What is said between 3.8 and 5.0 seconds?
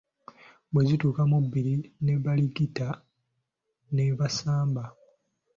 ne basamba.